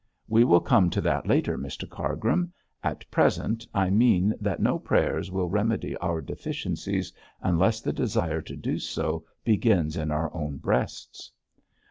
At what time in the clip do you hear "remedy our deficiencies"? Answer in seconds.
5.47-7.13